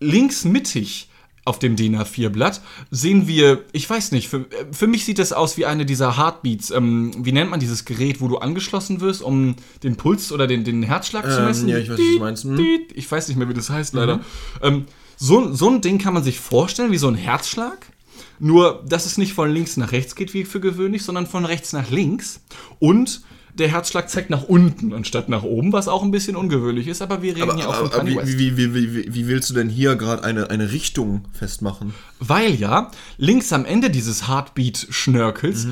[0.00, 1.10] links mittig
[1.44, 5.56] auf dem DIN A4-Blatt sehen wir, ich weiß nicht, für, für mich sieht das aus
[5.56, 6.70] wie eine dieser Heartbeats.
[6.70, 10.64] Ähm, wie nennt man dieses Gerät, wo du angeschlossen wirst, um den Puls oder den,
[10.64, 11.68] den Herzschlag zu Ähm, messen?
[11.68, 12.44] ja, ich weiß, was du meinst.
[12.46, 12.56] Mhm.
[12.56, 12.92] Diet.
[12.94, 14.20] Ich weiß nicht mehr, wie das heißt, leider.
[14.62, 14.84] Ähm,
[15.18, 17.86] so, so ein Ding kann man sich vorstellen wie so ein Herzschlag.
[18.40, 21.72] Nur, dass es nicht von links nach rechts geht, wie für gewöhnlich, sondern von rechts
[21.72, 22.40] nach links.
[22.78, 23.22] Und
[23.54, 27.22] der Herzschlag zeigt nach unten anstatt nach oben, was auch ein bisschen ungewöhnlich ist, aber
[27.22, 28.38] wir reden Aber, ja auch aber, von Kanye wie, West.
[28.38, 31.94] wie, wie, wie, wie, willst du denn hier gerade eine, eine Richtung festmachen?
[32.20, 35.66] Weil ja links am Ende dieses Heartbeat-Schnörkels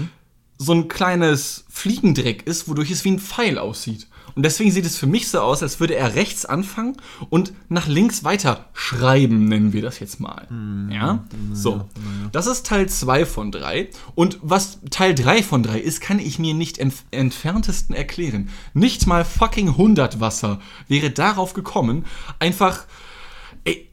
[0.58, 4.08] so ein kleines Fliegendreck ist, wodurch es wie ein Pfeil aussieht.
[4.36, 6.98] Und deswegen sieht es für mich so aus, als würde er rechts anfangen
[7.30, 10.46] und nach links weiter schreiben, nennen wir das jetzt mal.
[10.92, 11.24] ja?
[11.54, 11.88] So.
[12.32, 13.88] Das ist Teil 2 von 3.
[14.14, 18.50] Und was Teil 3 von 3 ist, kann ich mir nicht entf entferntesten erklären.
[18.74, 22.04] Nicht mal fucking 100 Wasser wäre darauf gekommen,
[22.38, 22.84] einfach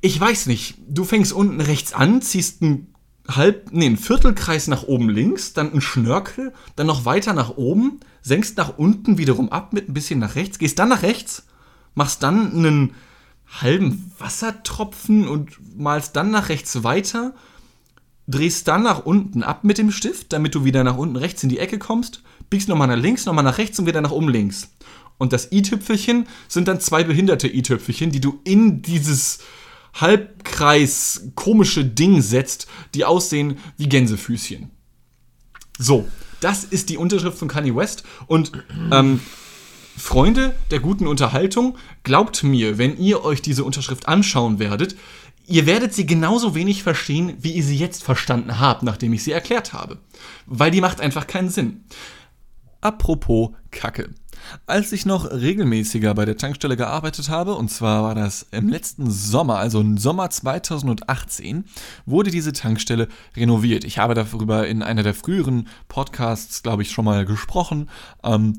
[0.02, 0.76] Ich weiß nicht.
[0.88, 2.93] Du fängst unten rechts an, ziehst einen
[3.28, 8.00] halb, nee, einen Viertelkreis nach oben links, dann einen Schnörkel, dann noch weiter nach oben,
[8.22, 11.46] senkst nach unten wiederum ab mit ein bisschen nach rechts, gehst dann nach rechts,
[11.96, 12.96] machst dann einen
[13.62, 17.34] halben Wassertropfen und malst dann nach rechts weiter,
[18.28, 21.50] drehst dann nach unten ab mit dem Stift, damit du wieder nach unten rechts in
[21.50, 24.70] die Ecke kommst, biegst nochmal nach links, nochmal nach rechts und wieder nach oben links.
[25.18, 29.40] Und das i-Tüpfelchen sind dann zwei behinderte i-Tüpfelchen, die du in dieses
[29.94, 34.72] Halbkreis komische Ding setzt, die aussehen wie Gänsefüßchen.
[35.78, 36.08] So,
[36.40, 38.52] das ist die Unterschrift von Kanye West und
[38.92, 39.20] ähm,
[39.98, 44.96] Freunde der guten Unterhaltung, glaubt mir, wenn ihr euch diese Unterschrift anschauen werdet,
[45.46, 49.32] ihr werdet sie genauso wenig verstehen, wie ihr sie jetzt verstanden habt, nachdem ich sie
[49.32, 50.00] erklärt habe.
[50.46, 51.84] Weil die macht einfach keinen Sinn.
[52.82, 54.10] Apropos Kacke.
[54.66, 59.10] Als ich noch regelmäßiger bei der Tankstelle gearbeitet habe, und zwar war das im letzten
[59.10, 61.66] Sommer, also im Sommer 2018,
[62.06, 63.84] wurde diese Tankstelle renoviert.
[63.84, 67.90] Ich habe darüber in einer der früheren Podcasts, glaube ich, schon mal gesprochen.
[68.24, 68.58] Ähm,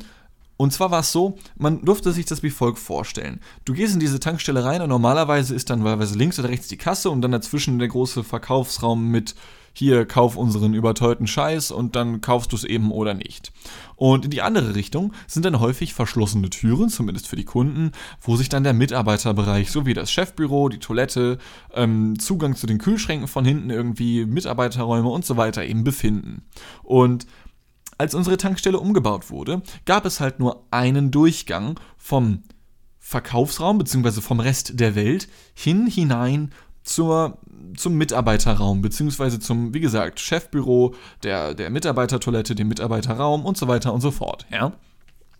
[0.56, 3.40] und zwar war es so, man durfte sich das wie folgt vorstellen.
[3.64, 6.76] Du gehst in diese Tankstelle rein und normalerweise ist dann wahlweise links oder rechts die
[6.76, 9.34] Kasse und dann dazwischen der große Verkaufsraum mit
[9.74, 13.52] hier kauf unseren überteuerten Scheiß und dann kaufst du es eben oder nicht.
[13.96, 18.36] Und in die andere Richtung sind dann häufig verschlossene Türen, zumindest für die Kunden, wo
[18.36, 21.38] sich dann der Mitarbeiterbereich sowie das Chefbüro, die Toilette,
[21.74, 26.42] ähm, Zugang zu den Kühlschränken von hinten irgendwie, Mitarbeiterräume und so weiter eben befinden.
[26.82, 27.26] Und
[27.98, 32.42] als unsere Tankstelle umgebaut wurde, gab es halt nur einen Durchgang vom
[32.98, 34.20] Verkaufsraum bzw.
[34.20, 36.50] vom Rest der Welt hin hinein
[36.84, 37.38] zur,
[37.76, 39.38] zum Mitarbeiterraum bzw.
[39.40, 44.46] zum, wie gesagt, Chefbüro, der, der Mitarbeitertoilette, dem Mitarbeiterraum und so weiter und so fort.
[44.50, 44.72] Ja?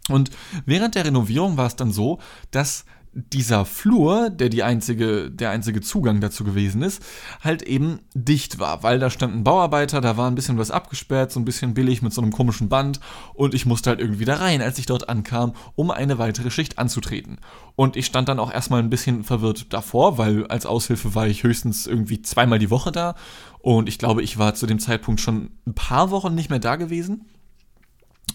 [0.08, 0.30] Und
[0.66, 2.18] während der Renovierung war es dann so,
[2.50, 7.02] dass dieser Flur, der die einzige, der einzige Zugang dazu gewesen ist,
[7.40, 11.38] halt eben dicht war, weil da standen Bauarbeiter, da war ein bisschen was abgesperrt, so
[11.38, 13.00] ein bisschen billig mit so einem komischen Band
[13.34, 16.78] und ich musste halt irgendwie da rein, als ich dort ankam, um eine weitere Schicht
[16.78, 17.38] anzutreten.
[17.76, 21.44] Und ich stand dann auch erstmal ein bisschen verwirrt davor, weil als Aushilfe war ich
[21.44, 23.14] höchstens irgendwie zweimal die Woche da
[23.60, 26.76] und ich glaube, ich war zu dem Zeitpunkt schon ein paar Wochen nicht mehr da
[26.76, 27.26] gewesen.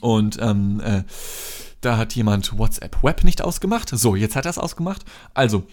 [0.01, 1.03] Und ähm, äh,
[1.81, 3.89] da hat jemand WhatsApp Web nicht ausgemacht.
[3.89, 5.03] So, jetzt hat er es ausgemacht.
[5.33, 5.63] Also,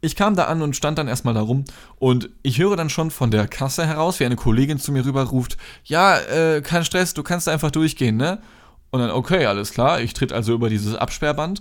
[0.00, 1.64] ich kam da an und stand dann erstmal da rum
[1.98, 5.24] und ich höre dann schon von der Kasse heraus, wie eine Kollegin zu mir rüber
[5.24, 8.40] ruft, ja, äh, kein Stress, du kannst einfach durchgehen, ne?
[8.90, 11.60] Und dann, okay, alles klar, ich tritt also über dieses Absperrband.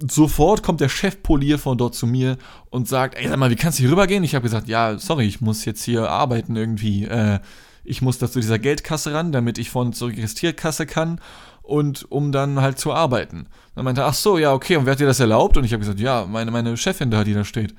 [0.00, 2.36] Sofort kommt der Chefpolier von dort zu mir
[2.70, 4.22] und sagt, ey, sag mal, wie kannst du hier rübergehen?
[4.22, 7.04] Ich habe gesagt, ja, sorry, ich muss jetzt hier arbeiten irgendwie.
[7.04, 7.38] Äh,
[7.84, 11.20] ich muss da zu dieser Geldkasse ran, damit ich von zur Registrierkasse kann
[11.68, 13.46] und um dann halt zu arbeiten.
[13.74, 15.58] Dann meinte er, ach so, ja, okay, und wer hat dir das erlaubt?
[15.58, 17.74] Und ich habe gesagt, ja, meine, meine Chefin da, die da steht.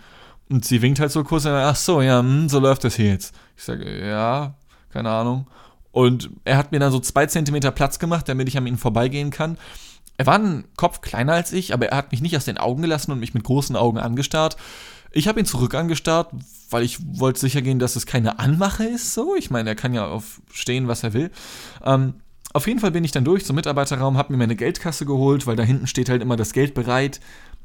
[0.48, 2.96] Und sie winkt halt so kurz, und dann, ach so, ja, hm, so läuft das
[2.96, 3.34] hier jetzt.
[3.58, 4.54] Ich sage, ja,
[4.92, 5.48] keine Ahnung.
[5.92, 9.32] Und er hat mir dann so zwei Zentimeter Platz gemacht, damit ich an ihm vorbeigehen
[9.32, 9.58] kann.
[10.18, 12.84] Er war einen Kopf kleiner als ich, aber er hat mich nicht aus den Augen
[12.84, 14.56] gelassen und mich mit großen Augen angestarrt.
[15.12, 16.32] Ich habe ihn zurück angestarrt,
[16.70, 19.16] weil ich wollte sicher gehen, dass es keine Anmache ist.
[19.16, 21.32] So, ich meine, er kann ja auf stehen, was er will.
[21.84, 22.14] Ähm,
[22.54, 25.56] auf jeden Fall bin ich dann durch zum Mitarbeiterraum, habe mir meine Geldkasse geholt, weil
[25.56, 27.20] da hinten steht halt immer das Geld bereit.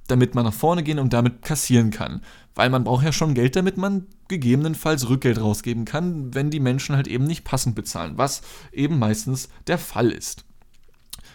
[0.07, 2.21] damit man nach vorne gehen und damit kassieren kann.
[2.55, 6.95] Weil man braucht ja schon Geld, damit man gegebenenfalls Rückgeld rausgeben kann, wenn die Menschen
[6.95, 8.43] halt eben nicht passend bezahlen, was
[8.73, 10.45] eben meistens der Fall ist.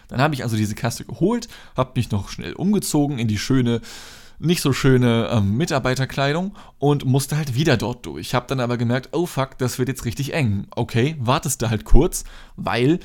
[0.07, 3.81] Dann habe ich also diese Kasse geholt, habe mich noch schnell umgezogen in die schöne,
[4.39, 8.33] nicht so schöne ähm, Mitarbeiterkleidung und musste halt wieder dort durch.
[8.33, 10.67] Habe dann aber gemerkt, oh fuck, das wird jetzt richtig eng.
[10.71, 12.23] Okay, wartest du halt kurz,
[12.55, 12.99] weil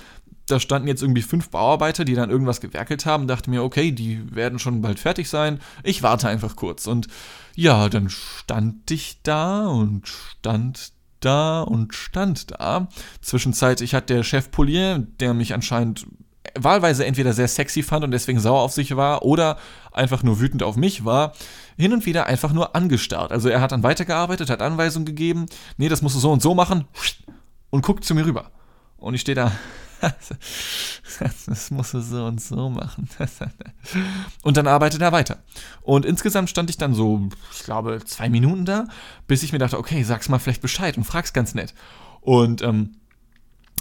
[0.46, 3.26] da standen jetzt irgendwie fünf Bauarbeiter, die dann irgendwas gewerkelt haben.
[3.26, 5.60] Dachte mir, okay, die werden schon bald fertig sein.
[5.82, 6.86] Ich warte einfach kurz.
[6.86, 7.08] Und
[7.54, 12.88] ja, dann stand ich da und stand da und stand da.
[13.22, 16.06] Zwischenzeitlich hat der Chef Polier, der mich anscheinend
[16.54, 19.58] wahlweise entweder sehr sexy fand und deswegen sauer auf sich war oder
[19.92, 21.32] einfach nur wütend auf mich war,
[21.76, 23.32] hin und wieder einfach nur angestarrt.
[23.32, 25.46] Also er hat dann weitergearbeitet, hat Anweisungen gegeben,
[25.78, 26.84] nee, das musst du so und so machen
[27.70, 28.50] und guckt zu mir rüber.
[28.98, 29.52] Und ich stehe da,
[31.46, 33.08] das musst du so und so machen.
[34.42, 35.42] und dann arbeitet er weiter.
[35.82, 38.86] Und insgesamt stand ich dann so, ich glaube, zwei Minuten da,
[39.26, 41.74] bis ich mir dachte, okay, sag's mal vielleicht Bescheid und frag's ganz nett.
[42.20, 42.96] Und ähm,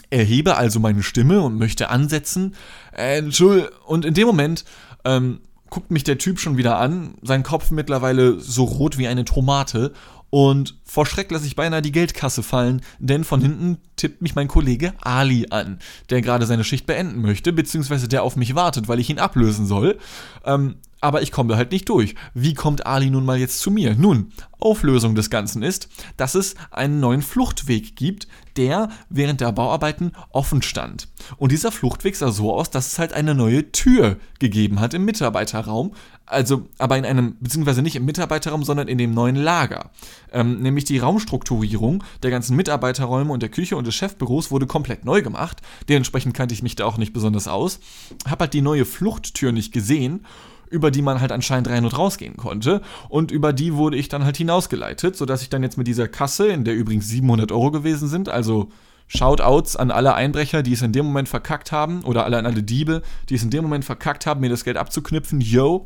[0.10, 2.56] erhebe also meine Stimme und möchte ansetzen.
[2.92, 3.70] Entschuldigung.
[3.86, 4.64] Und in dem Moment
[5.06, 9.26] ähm, guckt mich der Typ schon wieder an, sein Kopf mittlerweile so rot wie eine
[9.26, 9.94] Tomate.
[10.34, 14.48] Und vor Schreck lasse ich beinahe die Geldkasse fallen, denn von hinten tippt mich mein
[14.48, 15.78] Kollege Ali an,
[16.10, 19.68] der gerade seine Schicht beenden möchte, beziehungsweise der auf mich wartet, weil ich ihn ablösen
[19.68, 20.00] soll.
[20.44, 22.16] Ähm, aber ich komme halt nicht durch.
[22.34, 23.94] Wie kommt Ali nun mal jetzt zu mir?
[23.94, 30.14] Nun, Auflösung des Ganzen ist, dass es einen neuen Fluchtweg gibt, der während der Bauarbeiten
[30.32, 31.10] offen stand.
[31.36, 35.04] Und dieser Fluchtweg sah so aus, dass es halt eine neue Tür gegeben hat im
[35.04, 35.94] Mitarbeiterraum,
[36.26, 39.92] also aber in einem, beziehungsweise nicht im Mitarbeiterraum, sondern in dem neuen Lager.
[40.32, 45.04] Ähm, nämlich die Raumstrukturierung der ganzen Mitarbeiterräume und der Küche und des Chefbüros wurde komplett
[45.04, 45.62] neu gemacht.
[45.90, 47.82] Dementsprechend kannte ich mich da auch nicht besonders aus.
[48.26, 50.26] Hab halt die neue Fluchttür nicht gesehen
[50.74, 52.82] über die man halt anscheinend rein und rausgehen konnte.
[53.08, 56.48] Und über die wurde ich dann halt hinausgeleitet, sodass ich dann jetzt mit dieser Kasse,
[56.48, 58.70] in der übrigens 700 Euro gewesen sind, also
[59.08, 62.64] Shoutouts an alle Einbrecher, die es in dem Moment verkackt haben, oder alle an alle
[62.64, 65.86] Diebe, die es in dem Moment verkackt haben, mir das Geld abzuknüpfen, yo.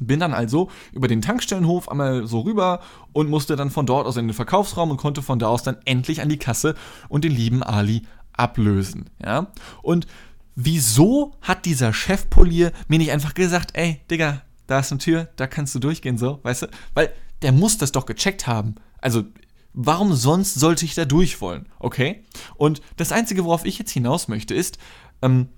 [0.00, 2.80] Bin dann also über den Tankstellenhof einmal so rüber
[3.12, 5.76] und musste dann von dort aus in den Verkaufsraum und konnte von da aus dann
[5.84, 6.74] endlich an die Kasse
[7.08, 9.10] und den lieben Ali ablösen.
[9.22, 9.48] Ja?
[9.82, 10.06] Und
[10.54, 15.46] wieso hat dieser Chefpolier mir nicht einfach gesagt, ey, Digga, da ist eine Tür, da
[15.46, 16.66] kannst du durchgehen, so, weißt du?
[16.94, 18.76] Weil der muss das doch gecheckt haben.
[19.00, 19.24] Also,
[19.72, 22.24] warum sonst sollte ich da durch wollen, okay?
[22.56, 24.78] Und das Einzige, worauf ich jetzt hinaus möchte, ist,
[25.22, 25.48] ähm,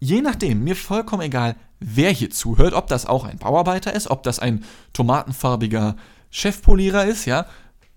[0.00, 4.22] je nachdem, mir vollkommen egal, wer hier zuhört, ob das auch ein Bauarbeiter ist, ob
[4.22, 5.96] das ein tomatenfarbiger
[6.30, 7.46] Chefpolierer ist, ja,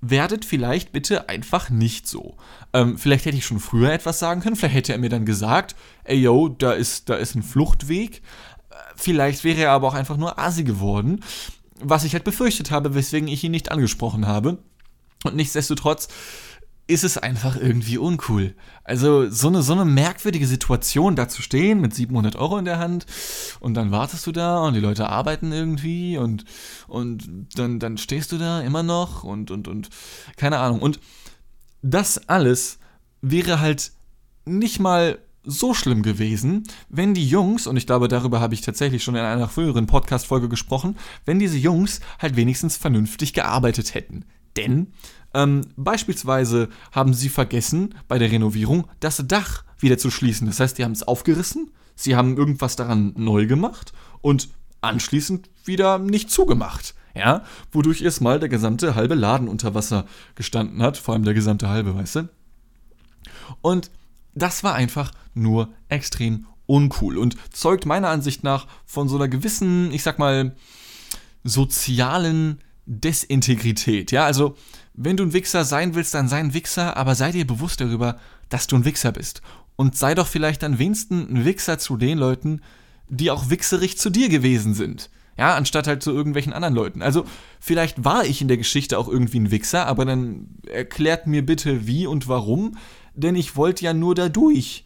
[0.01, 2.37] werdet vielleicht bitte einfach nicht so.
[2.73, 5.75] Ähm, vielleicht hätte ich schon früher etwas sagen können, vielleicht hätte er mir dann gesagt,
[6.03, 8.21] ey yo, da ist, da ist ein Fluchtweg.
[8.69, 11.23] Äh, vielleicht wäre er aber auch einfach nur asi geworden,
[11.81, 14.59] was ich halt befürchtet habe, weswegen ich ihn nicht angesprochen habe.
[15.23, 16.09] Und nichtsdestotrotz
[16.87, 18.55] ist es einfach irgendwie uncool.
[18.83, 22.79] Also so eine, so eine merkwürdige Situation, da zu stehen mit 700 Euro in der
[22.79, 23.05] Hand
[23.59, 26.45] und dann wartest du da und die Leute arbeiten irgendwie und,
[26.87, 29.89] und dann, dann stehst du da immer noch und, und, und
[30.37, 30.81] keine Ahnung.
[30.81, 30.99] Und
[31.81, 32.79] das alles
[33.21, 33.91] wäre halt
[34.45, 39.03] nicht mal so schlimm gewesen, wenn die Jungs, und ich glaube, darüber habe ich tatsächlich
[39.03, 44.25] schon in einer früheren Podcast-Folge gesprochen, wenn diese Jungs halt wenigstens vernünftig gearbeitet hätten.
[44.57, 44.93] Denn
[45.33, 50.47] ähm, beispielsweise haben sie vergessen, bei der Renovierung das Dach wieder zu schließen.
[50.47, 54.49] Das heißt, die haben es aufgerissen, sie haben irgendwas daran neu gemacht und
[54.81, 56.93] anschließend wieder nicht zugemacht.
[57.15, 61.67] Ja, wodurch erstmal der gesamte halbe Laden unter Wasser gestanden hat, vor allem der gesamte
[61.67, 62.29] halbe, weißt du?
[63.61, 63.89] Und
[64.35, 69.91] das war einfach nur extrem uncool und zeugt meiner Ansicht nach von so einer gewissen,
[69.91, 70.55] ich sag mal,
[71.43, 74.11] sozialen Desintegrität.
[74.11, 74.55] Ja, also
[74.93, 78.17] wenn du ein Wichser sein willst, dann sei ein Wichser, aber sei dir bewusst darüber,
[78.49, 79.41] dass du ein Wichser bist.
[79.75, 82.61] Und sei doch vielleicht am wenigsten ein Wichser zu den Leuten,
[83.09, 85.09] die auch wichserig zu dir gewesen sind.
[85.37, 87.03] Ja, anstatt halt zu irgendwelchen anderen Leuten.
[87.03, 87.25] Also,
[87.59, 91.85] vielleicht war ich in der Geschichte auch irgendwie ein Wichser, aber dann erklärt mir bitte
[91.85, 92.75] wie und warum,
[93.13, 94.83] denn ich wollte ja nur da durch.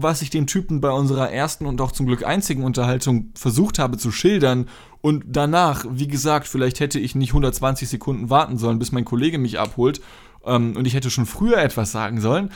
[0.00, 3.98] Was ich dem Typen bei unserer ersten und auch zum Glück einzigen Unterhaltung versucht habe
[3.98, 4.68] zu schildern
[5.00, 9.38] und danach, wie gesagt, vielleicht hätte ich nicht 120 Sekunden warten sollen, bis mein Kollege
[9.38, 10.00] mich abholt.
[10.44, 12.50] Ähm, und ich hätte schon früher etwas sagen sollen.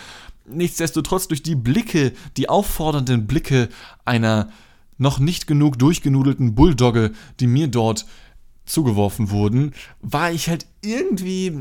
[0.46, 3.68] Nichtsdestotrotz durch die Blicke, die auffordernden Blicke
[4.04, 4.50] einer
[4.98, 8.06] noch nicht genug durchgenudelten Bulldogge, die mir dort
[8.66, 11.58] zugeworfen wurden, war ich halt irgendwie.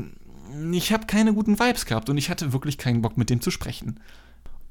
[0.72, 3.50] Ich habe keine guten Vibes gehabt und ich hatte wirklich keinen Bock mit dem zu
[3.50, 3.98] sprechen.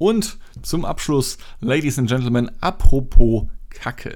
[0.02, 4.16] Und zum Abschluss, Ladies and Gentlemen, apropos Kacke.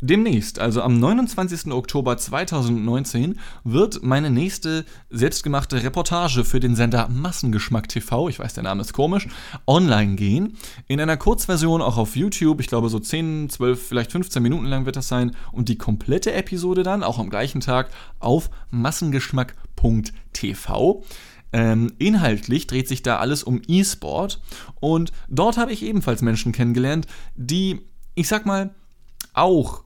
[0.00, 1.72] Demnächst, also am 29.
[1.72, 8.62] Oktober 2019, wird meine nächste selbstgemachte Reportage für den Sender Massengeschmack TV, ich weiß, der
[8.62, 9.26] Name ist komisch,
[9.66, 10.56] online gehen.
[10.86, 14.86] In einer Kurzversion auch auf YouTube, ich glaube so 10, 12, vielleicht 15 Minuten lang
[14.86, 15.34] wird das sein.
[15.50, 21.02] Und die komplette Episode dann, auch am gleichen Tag, auf massengeschmack.tv.
[21.52, 24.40] Ähm, inhaltlich dreht sich da alles um E-Sport
[24.80, 27.06] und dort habe ich ebenfalls Menschen kennengelernt,
[27.36, 27.80] die,
[28.14, 28.74] ich sag mal,
[29.32, 29.84] auch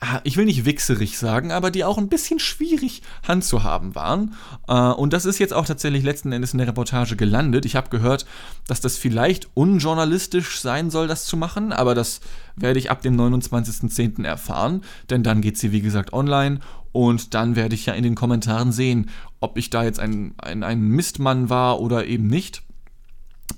[0.00, 4.34] Ah, ich will nicht wichserig sagen, aber die auch ein bisschen schwierig handzuhaben waren.
[4.66, 7.64] Äh, und das ist jetzt auch tatsächlich letzten Endes in der Reportage gelandet.
[7.64, 8.26] Ich habe gehört,
[8.66, 12.20] dass das vielleicht unjournalistisch sein soll, das zu machen, aber das
[12.56, 14.24] werde ich ab dem 29.10.
[14.24, 16.58] erfahren, denn dann geht sie, wie gesagt, online
[16.94, 20.62] und dann werde ich ja in den Kommentaren sehen, ob ich da jetzt ein, ein,
[20.62, 22.62] ein Mistmann war oder eben nicht.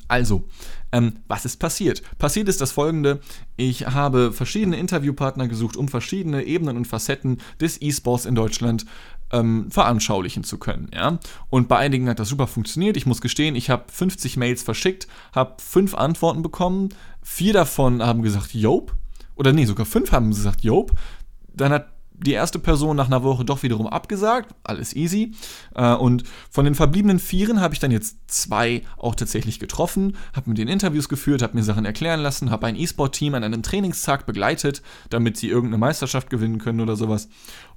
[0.08, 0.48] Also,
[0.90, 2.00] ähm, was ist passiert?
[2.16, 3.20] Passiert ist das folgende:
[3.58, 8.86] Ich habe verschiedene Interviewpartner gesucht, um verschiedene Ebenen und Facetten des E-Sports in Deutschland
[9.32, 10.88] ähm, veranschaulichen zu können.
[10.94, 11.18] Ja?
[11.50, 12.96] Und bei einigen hat das super funktioniert.
[12.96, 16.88] Ich muss gestehen, ich habe 50 Mails verschickt, habe fünf Antworten bekommen.
[17.20, 18.94] Vier davon haben gesagt, Jope.
[19.34, 20.94] Oder nee, sogar fünf haben gesagt, Jope.
[21.52, 24.54] Dann hat die erste Person nach einer Woche doch wiederum abgesagt.
[24.64, 25.34] Alles easy.
[25.74, 30.50] Äh, und von den verbliebenen Vieren habe ich dann jetzt zwei auch tatsächlich getroffen, habe
[30.50, 34.26] mit den Interviews geführt, habe mir Sachen erklären lassen, habe ein E-Sport-Team an einem Trainingstag
[34.26, 37.28] begleitet, damit sie irgendeine Meisterschaft gewinnen können oder sowas.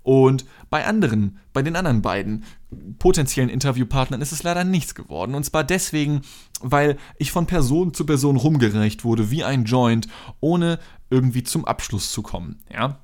[0.04, 2.45] Und bei anderen, bei den anderen beiden
[2.99, 5.36] potenziellen Interviewpartnern ist es leider nichts geworden.
[5.36, 6.21] Und zwar deswegen,
[6.62, 10.08] weil ich von Person zu Person rumgereicht wurde, wie ein Joint,
[10.39, 12.60] ohne irgendwie zum Abschluss zu kommen.
[12.71, 12.99] Ja.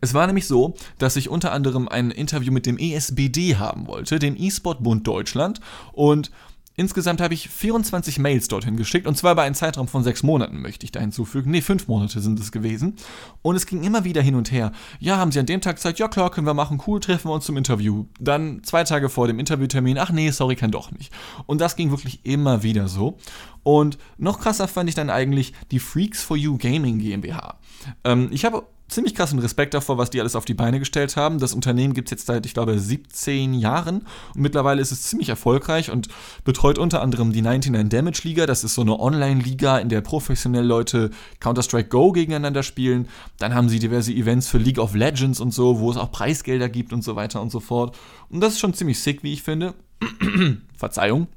[0.00, 4.18] Es war nämlich so, dass ich unter anderem ein Interview mit dem ESBD haben wollte,
[4.18, 5.60] dem E-Sport-Bund Deutschland,
[5.92, 6.30] und
[6.74, 10.62] Insgesamt habe ich 24 Mails dorthin geschickt und zwar bei einem Zeitraum von sechs Monaten,
[10.62, 11.50] möchte ich da hinzufügen.
[11.50, 12.96] Ne, fünf Monate sind es gewesen.
[13.42, 14.72] Und es ging immer wieder hin und her.
[14.98, 17.34] Ja, haben sie an dem Tag gesagt, ja klar, können wir machen, cool, treffen wir
[17.34, 18.06] uns zum Interview.
[18.18, 21.12] Dann zwei Tage vor dem Interviewtermin, ach nee, sorry, kann doch nicht.
[21.44, 23.18] Und das ging wirklich immer wieder so.
[23.62, 27.58] Und noch krasser fand ich dann eigentlich die Freaks for You Gaming GmbH.
[28.04, 31.38] Ähm, ich habe ziemlich krassen Respekt davor, was die alles auf die Beine gestellt haben.
[31.38, 34.02] Das Unternehmen gibt es jetzt seit, ich glaube, 17 Jahren
[34.34, 36.08] und mittlerweile ist es ziemlich erfolgreich und
[36.44, 38.46] betreut unter anderem die 99 Damage Liga.
[38.46, 43.08] Das ist so eine Online-Liga, in der professionell Leute Counter-Strike Go gegeneinander spielen.
[43.38, 46.68] Dann haben sie diverse Events für League of Legends und so, wo es auch Preisgelder
[46.68, 47.96] gibt und so weiter und so fort.
[48.28, 49.74] Und das ist schon ziemlich sick, wie ich finde.
[50.76, 51.28] Verzeihung.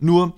[0.00, 0.34] Nur,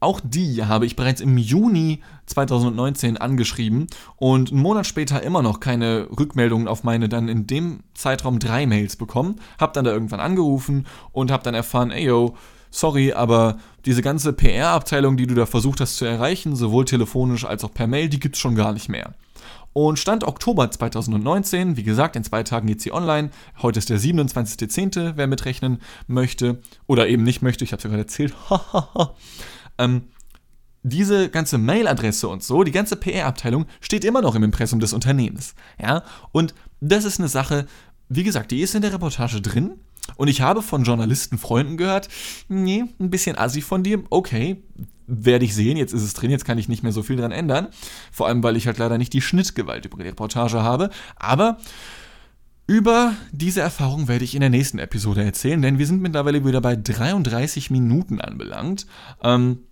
[0.00, 3.86] auch die habe ich bereits im Juni 2019 angeschrieben
[4.16, 8.66] und einen Monat später immer noch keine Rückmeldungen auf meine dann in dem Zeitraum drei
[8.66, 9.36] Mails bekommen.
[9.58, 12.34] Hab dann da irgendwann angerufen und hab dann erfahren, ey yo,
[12.70, 17.62] sorry, aber diese ganze PR-Abteilung, die du da versucht hast zu erreichen, sowohl telefonisch als
[17.62, 19.12] auch per Mail, die gibt's schon gar nicht mehr.
[19.72, 23.30] Und Stand Oktober 2019, wie gesagt, in zwei Tagen geht sie online.
[23.62, 27.90] Heute ist der 27.10., wer mitrechnen möchte oder eben nicht möchte, ich habe es ja
[27.90, 28.34] gerade erzählt.
[29.80, 30.02] ähm,
[30.82, 35.54] diese ganze Mailadresse und so, die ganze PR-Abteilung steht immer noch im Impressum des Unternehmens.
[35.80, 37.66] Ja, und das ist eine Sache,
[38.08, 39.72] wie gesagt, die ist in der Reportage drin.
[40.16, 42.08] Und ich habe von Journalisten, Freunden gehört,
[42.48, 44.62] nee, ein bisschen assi von dir, okay,
[45.06, 47.32] werde ich sehen, jetzt ist es drin, jetzt kann ich nicht mehr so viel dran
[47.32, 47.68] ändern.
[48.10, 50.90] Vor allem, weil ich halt leider nicht die Schnittgewalt über die Reportage habe.
[51.16, 51.58] Aber
[52.66, 56.60] über diese Erfahrung werde ich in der nächsten Episode erzählen, denn wir sind mittlerweile wieder
[56.60, 58.86] bei 33 Minuten anbelangt.
[59.22, 59.64] Ähm,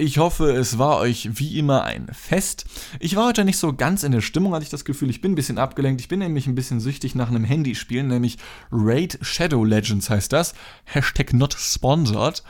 [0.00, 2.66] ich hoffe, es war euch wie immer ein Fest.
[3.00, 5.10] Ich war heute nicht so ganz in der Stimmung, hatte ich das Gefühl.
[5.10, 6.00] Ich bin ein bisschen abgelenkt.
[6.00, 8.38] Ich bin nämlich ein bisschen süchtig nach einem Handyspiel, nämlich
[8.70, 10.54] Raid Shadow Legends heißt das.
[10.84, 12.44] Hashtag not sponsored.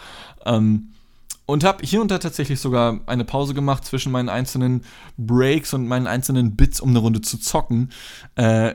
[0.44, 0.92] Ähm,
[1.46, 4.84] und habe hier und da tatsächlich sogar eine Pause gemacht zwischen meinen einzelnen
[5.16, 7.90] Breaks und meinen einzelnen Bits, um eine Runde zu zocken.
[8.36, 8.74] Äh,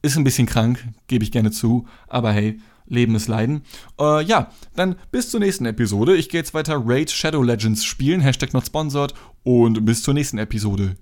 [0.00, 3.62] ist ein bisschen krank, gebe ich gerne zu, aber hey, Leben ist Leiden.
[3.98, 6.16] Äh, ja, dann bis zur nächsten Episode.
[6.16, 10.38] Ich gehe jetzt weiter Raid Shadow Legends spielen, Hashtag not sponsored und bis zur nächsten
[10.38, 10.96] Episode.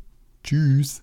[0.45, 1.03] Tschüss.